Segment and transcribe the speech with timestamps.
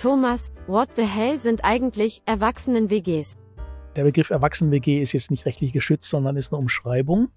[0.00, 3.36] Thomas, what the hell sind eigentlich Erwachsenen-WGs?
[3.96, 7.28] Der Begriff Erwachsenen-WG ist jetzt nicht rechtlich geschützt, sondern ist eine Umschreibung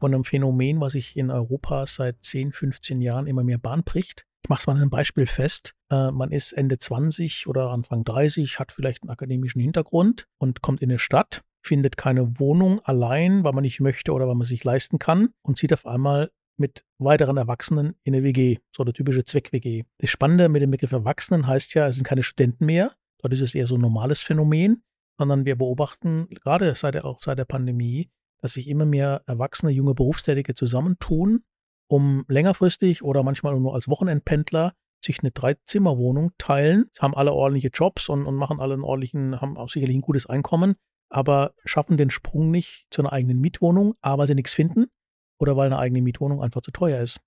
[0.00, 4.24] von einem Phänomen, was sich in Europa seit 10, 15 Jahren immer mehr Bahn bricht.
[4.42, 5.74] Ich mache es mal an einem Beispiel fest.
[5.90, 10.80] Äh, man ist Ende 20 oder Anfang 30, hat vielleicht einen akademischen Hintergrund und kommt
[10.80, 14.64] in eine Stadt, findet keine Wohnung allein, weil man nicht möchte oder weil man sich
[14.64, 19.24] leisten kann und zieht auf einmal mit weiteren Erwachsenen in eine WG, so eine typische
[19.24, 19.84] Zweck-WG.
[19.98, 22.94] Das Spannende mit dem Begriff Erwachsenen heißt ja, es sind keine Studenten mehr.
[23.18, 24.82] Dort ist es eher so ein normales Phänomen,
[25.18, 29.72] sondern wir beobachten gerade seit der, auch seit der Pandemie, dass sich immer mehr erwachsene
[29.72, 31.44] junge Berufstätige zusammentun,
[31.88, 38.08] um längerfristig oder manchmal nur als Wochenendpendler sich eine Dreizimmerwohnung teilen, haben alle ordentliche Jobs
[38.08, 40.74] und, und machen alle einen ordentlichen, haben auch sicherlich ein gutes Einkommen,
[41.08, 44.86] aber schaffen den Sprung nicht zu einer eigenen Mietwohnung, aber sie nichts finden
[45.38, 47.18] oder weil eine eigene Mietwohnung einfach zu teuer ist.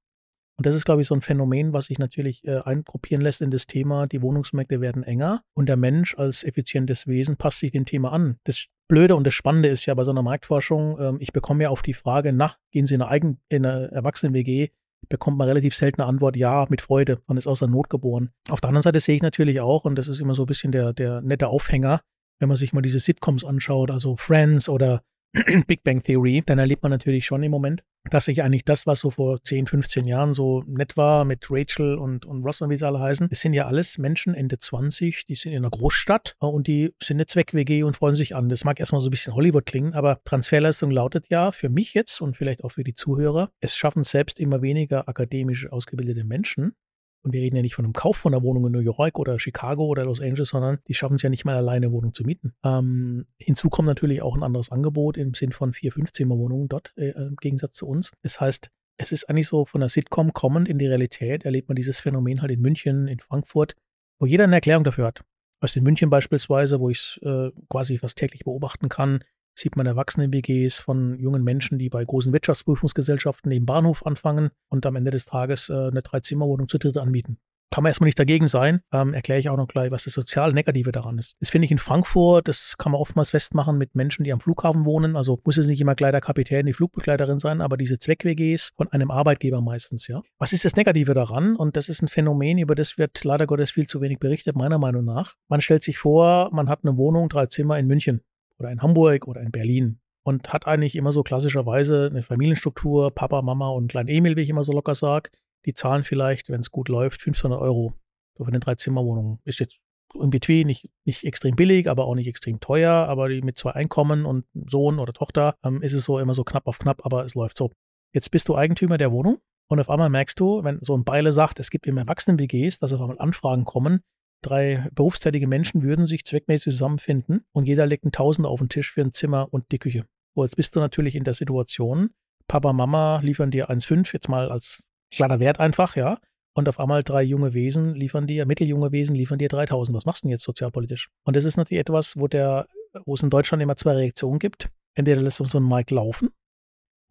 [0.59, 3.49] Und das ist, glaube ich, so ein Phänomen, was sich natürlich äh, eingruppieren lässt in
[3.49, 7.85] das Thema, die Wohnungsmärkte werden enger und der Mensch als effizientes Wesen passt sich dem
[7.85, 8.39] Thema an.
[8.43, 11.69] Das Blöde und das Spannende ist ja bei so einer Marktforschung, äh, ich bekomme ja
[11.69, 14.71] auf die Frage, nach, gehen Sie in eine, Eigen, in eine Erwachsenen-WG,
[15.07, 18.31] bekommt man relativ selten eine Antwort, ja, mit Freude, man ist aus der Not geboren.
[18.49, 20.73] Auf der anderen Seite sehe ich natürlich auch, und das ist immer so ein bisschen
[20.73, 22.01] der, der nette Aufhänger,
[22.39, 25.03] wenn man sich mal diese Sitcoms anschaut, also Friends oder
[25.67, 28.99] Big Bang Theory, dann erlebt man natürlich schon im Moment, dass sich eigentlich das, was
[28.99, 32.77] so vor 10, 15 Jahren so nett war mit Rachel und, und Ross und wie
[32.77, 36.35] sie alle heißen, es sind ja alles Menschen Ende 20, die sind in einer Großstadt
[36.41, 38.49] äh, und die sind eine Zweck-WG und freuen sich an.
[38.49, 42.21] Das mag erstmal so ein bisschen Hollywood klingen, aber Transferleistung lautet ja für mich jetzt
[42.21, 46.75] und vielleicht auch für die Zuhörer, es schaffen selbst immer weniger akademisch ausgebildete Menschen,
[47.23, 49.39] und wir reden ja nicht von einem Kauf von einer Wohnung in New York oder
[49.39, 52.23] Chicago oder Los Angeles, sondern die schaffen es ja nicht mal alleine, eine Wohnung zu
[52.23, 52.53] mieten.
[52.63, 56.93] Ähm, hinzu kommt natürlich auch ein anderes Angebot im Sinn von vier, fünf Zimmerwohnungen dort,
[56.97, 58.11] äh, im Gegensatz zu uns.
[58.21, 61.75] Das heißt, es ist eigentlich so von der Sitcom kommend in die Realität, erlebt man
[61.75, 63.75] dieses Phänomen halt in München, in Frankfurt,
[64.19, 65.23] wo jeder eine Erklärung dafür hat.
[65.61, 69.19] Was in München beispielsweise, wo ich es äh, quasi fast täglich beobachten kann,
[69.55, 74.95] sieht man Erwachsenen-WGs von jungen Menschen, die bei großen Wirtschaftsprüfungsgesellschaften im Bahnhof anfangen und am
[74.95, 77.39] Ende des Tages äh, eine Dreizimmerwohnung zu dritt anbieten.
[77.71, 78.81] Kann man erstmal nicht dagegen sein.
[78.91, 81.35] Ähm, erkläre ich auch noch gleich, was das sozial Negative daran ist.
[81.39, 84.85] Das finde ich in Frankfurt, das kann man oftmals festmachen mit Menschen, die am Flughafen
[84.85, 85.15] wohnen.
[85.15, 88.91] Also muss es nicht immer gleich der Kapitän, die Flugbegleiterin sein, aber diese Zweck-WGs von
[88.91, 90.21] einem Arbeitgeber meistens, ja.
[90.39, 91.55] Was ist das Negative daran?
[91.55, 94.79] Und das ist ein Phänomen, über das wird leider Gottes viel zu wenig berichtet, meiner
[94.79, 95.35] Meinung nach.
[95.47, 98.21] Man stellt sich vor, man hat eine Wohnung, drei Zimmer in München
[98.59, 103.41] oder in Hamburg oder in Berlin und hat eigentlich immer so klassischerweise eine Familienstruktur, Papa,
[103.41, 105.31] Mama und Klein Emil, wie ich immer so locker sage.
[105.65, 107.93] Die zahlen vielleicht, wenn es gut läuft, 500 Euro
[108.35, 109.39] für eine Dreizimmerwohnung.
[109.43, 109.79] Ist jetzt
[110.13, 114.25] in between nicht, nicht extrem billig, aber auch nicht extrem teuer, aber mit zwei Einkommen
[114.25, 117.35] und Sohn oder Tochter ähm, ist es so immer so knapp auf knapp, aber es
[117.35, 117.71] läuft so.
[118.13, 119.37] Jetzt bist du Eigentümer der Wohnung
[119.67, 122.93] und auf einmal merkst du, wenn so ein Beile sagt, es gibt im Erwachsenen-WGs, dass
[122.93, 124.01] auf einmal Anfragen kommen,
[124.41, 128.91] Drei berufstätige Menschen würden sich zweckmäßig zusammenfinden und jeder legt einen Tausender auf den Tisch
[128.91, 130.05] für ein Zimmer und die Küche.
[130.35, 132.11] So, jetzt bist du natürlich in der Situation,
[132.47, 134.81] Papa, Mama liefern dir 1,5, jetzt mal als
[135.13, 136.19] kleiner Wert einfach, ja.
[136.55, 139.95] Und auf einmal drei junge Wesen liefern dir, mitteljunge Wesen liefern dir 3000.
[139.95, 141.09] Was machst du denn jetzt sozialpolitisch?
[141.23, 142.67] Und das ist natürlich etwas, wo der,
[143.05, 144.69] wo es in Deutschland immer zwei Reaktionen gibt.
[144.95, 146.29] Entweder lässt man so einen Markt laufen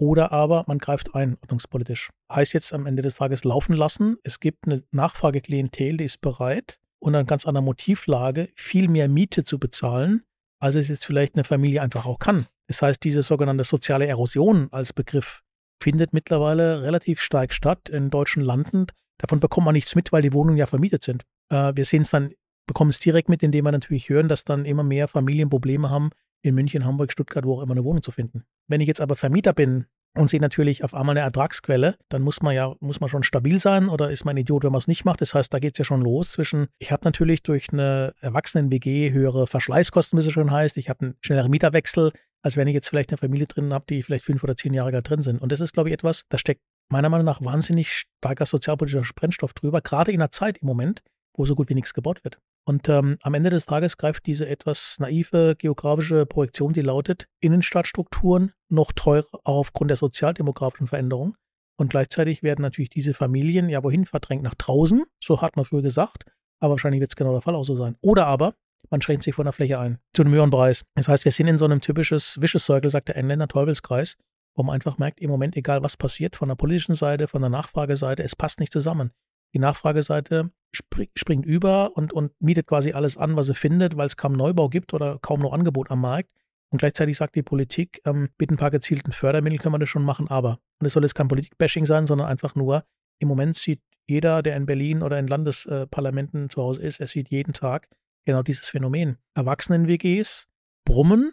[0.00, 2.10] oder aber man greift ein, ordnungspolitisch.
[2.30, 4.16] Heißt jetzt am Ende des Tages laufen lassen.
[4.22, 9.44] Es gibt eine Nachfrageklientel, die ist bereit, und an ganz anderer Motivlage viel mehr Miete
[9.44, 10.24] zu bezahlen,
[10.60, 12.46] als es jetzt vielleicht eine Familie einfach auch kann.
[12.66, 15.42] Das heißt, diese sogenannte soziale Erosion als Begriff
[15.80, 18.86] findet mittlerweile relativ stark statt in deutschen Landen.
[19.18, 21.24] Davon bekommt man nichts mit, weil die Wohnungen ja vermietet sind.
[21.50, 22.32] Äh, wir sehen es dann,
[22.66, 26.10] bekommen es direkt mit, indem wir natürlich hören, dass dann immer mehr Familien Probleme haben,
[26.42, 28.44] in München, Hamburg, Stuttgart, wo auch immer eine Wohnung zu finden.
[28.68, 29.86] Wenn ich jetzt aber Vermieter bin
[30.18, 33.58] und sehe natürlich auf einmal eine Ertragsquelle, dann muss man ja, muss man schon stabil
[33.60, 35.20] sein oder ist man ein Idiot, wenn man es nicht macht.
[35.20, 39.12] Das heißt, da geht es ja schon los zwischen, ich habe natürlich durch eine Erwachsenen-WG
[39.12, 42.12] höhere Verschleißkosten, wie es schon heißt, ich habe einen schnelleren Mieterwechsel,
[42.42, 44.92] als wenn ich jetzt vielleicht eine Familie drin habe, die vielleicht fünf oder zehn Jahre
[44.92, 45.40] gar drin sind.
[45.40, 49.52] Und das ist, glaube ich, etwas, da steckt meiner Meinung nach wahnsinnig starker sozialpolitischer Brennstoff
[49.52, 51.02] drüber, gerade in der Zeit im Moment,
[51.36, 52.38] wo so gut wie nichts gebaut wird.
[52.68, 58.52] Und ähm, am Ende des Tages greift diese etwas naive geografische Projektion, die lautet, Innenstadtstrukturen
[58.68, 61.34] noch teurer aufgrund der sozialdemografischen Veränderung.
[61.78, 64.42] Und gleichzeitig werden natürlich diese Familien ja wohin verdrängt?
[64.42, 66.26] Nach draußen, so hat man früher gesagt.
[66.60, 67.96] Aber wahrscheinlich wird es genau der Fall auch so sein.
[68.02, 68.54] Oder aber
[68.90, 70.84] man schränkt sich von der Fläche ein, zu einem höheren Preis.
[70.94, 74.18] Das heißt, wir sind in so einem typisches Vicious Circle, sagt der Engländer, Teufelskreis,
[74.54, 77.48] wo man einfach merkt, im Moment, egal was passiert, von der politischen Seite, von der
[77.48, 79.12] Nachfrageseite, es passt nicht zusammen.
[79.54, 84.16] Die Nachfrageseite springt über und, und mietet quasi alles an, was sie findet, weil es
[84.16, 86.30] kaum Neubau gibt oder kaum noch Angebot am Markt.
[86.70, 90.04] Und gleichzeitig sagt die Politik, ähm, mit ein paar gezielten Fördermitteln können wir das schon
[90.04, 90.60] machen, aber.
[90.78, 92.84] Und es soll jetzt kein Politikbashing sein, sondern einfach nur,
[93.18, 97.30] im Moment sieht jeder, der in Berlin oder in Landesparlamenten zu Hause ist, er sieht
[97.30, 97.88] jeden Tag
[98.26, 99.18] genau dieses Phänomen.
[99.34, 100.48] Erwachsenen-WGs
[100.84, 101.32] brummen,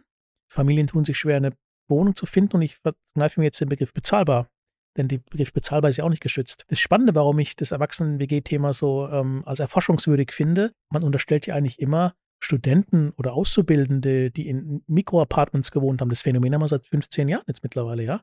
[0.50, 1.52] Familien tun sich schwer, eine
[1.88, 4.50] Wohnung zu finden und ich verkneife mir jetzt den Begriff bezahlbar.
[4.98, 6.66] Denn der Begriff bezahlbar ist ja auch nicht geschützt.
[6.68, 11.80] Das Spannende, warum ich das Erwachsenen-WG-Thema so ähm, als erforschungswürdig finde, man unterstellt ja eigentlich
[11.80, 17.28] immer, Studenten oder Auszubildende, die in Mikroapartments gewohnt haben, das Phänomen haben wir seit 15
[17.28, 18.22] Jahren jetzt mittlerweile, ja.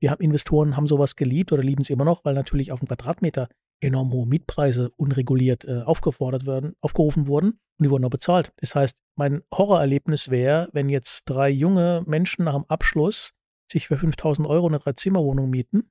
[0.00, 2.88] Wir haben Investoren, haben sowas geliebt oder lieben es immer noch, weil natürlich auf dem
[2.88, 3.48] Quadratmeter
[3.80, 8.52] enorm hohe Mietpreise unreguliert äh, aufgefordert werden, aufgerufen wurden und die wurden auch bezahlt.
[8.56, 13.32] Das heißt, mein Horrorerlebnis wäre, wenn jetzt drei junge Menschen nach dem Abschluss
[13.70, 15.90] sich für 5000 Euro eine Dreizimmerwohnung mieten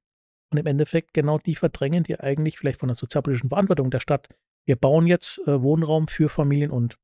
[0.53, 4.29] und im Endeffekt genau die verdrängen, die eigentlich vielleicht von der sozialpolitischen Verantwortung der Stadt,
[4.65, 6.97] wir bauen jetzt äh, Wohnraum für Familien und.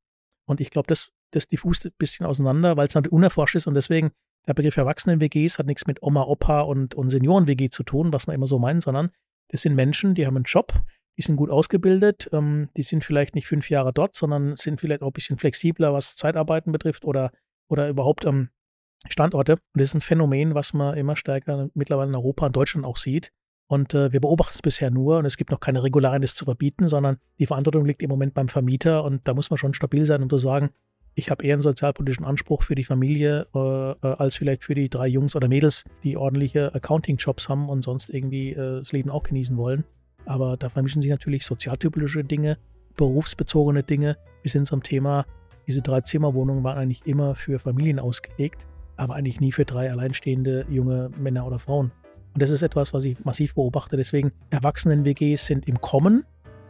[0.46, 3.76] Und ich glaube, das, das diffust ein bisschen auseinander, weil es natürlich unerforscht ist und
[3.76, 4.12] deswegen
[4.48, 8.36] der Begriff Erwachsenen-WGs hat nichts mit Oma, Opa und, und Senioren-WG zu tun, was man
[8.36, 9.12] immer so meint, sondern
[9.50, 10.74] das sind Menschen, die haben einen Job,
[11.18, 15.02] die sind gut ausgebildet, ähm, die sind vielleicht nicht fünf Jahre dort, sondern sind vielleicht
[15.02, 17.32] auch ein bisschen flexibler, was Zeitarbeiten betrifft oder,
[17.68, 18.50] oder überhaupt ähm,
[19.08, 19.54] Standorte.
[19.54, 22.98] Und das ist ein Phänomen, was man immer stärker mittlerweile in Europa und Deutschland auch
[22.98, 23.32] sieht.
[23.70, 26.44] Und äh, wir beobachten es bisher nur und es gibt noch keine Regularien, das zu
[26.44, 30.08] verbieten, sondern die Verantwortung liegt im Moment beim Vermieter und da muss man schon stabil
[30.08, 30.72] sein, um zu sagen,
[31.14, 34.90] ich habe eher einen sozialpolitischen Anspruch für die Familie äh, äh, als vielleicht für die
[34.90, 39.22] drei Jungs oder Mädels, die ordentliche Accounting-Jobs haben und sonst irgendwie äh, das Leben auch
[39.22, 39.84] genießen wollen.
[40.26, 42.58] Aber da vermischen sich natürlich sozialtypische Dinge,
[42.98, 45.28] berufsbezogene Dinge bis hin zum Thema,
[45.68, 50.66] diese drei Zimmerwohnungen waren eigentlich immer für Familien ausgelegt, aber eigentlich nie für drei alleinstehende
[50.70, 51.92] junge Männer oder Frauen.
[52.34, 53.98] Und das ist etwas, was ich massiv beobachte.
[53.98, 56.26] Deswegen, Erwachsenen-WGs sind im Kommen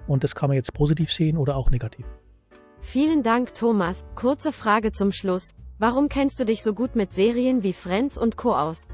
[0.07, 2.06] und das kann man jetzt positiv sehen oder auch negativ.
[2.81, 4.06] Vielen Dank, Thomas.
[4.15, 5.53] Kurze Frage zum Schluss.
[5.77, 8.56] Warum kennst du dich so gut mit Serien wie Friends und Co.
[8.56, 8.88] aus?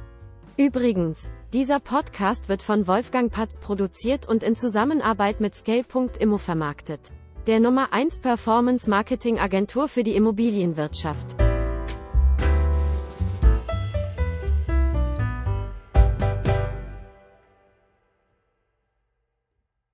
[0.57, 7.11] Übrigens, dieser Podcast wird von Wolfgang Patz produziert und in Zusammenarbeit mit Scale.immo vermarktet.
[7.47, 11.37] Der Nummer 1 Performance Marketing Agentur für die Immobilienwirtschaft.